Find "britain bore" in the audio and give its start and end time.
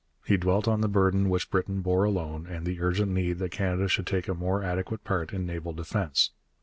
1.51-2.05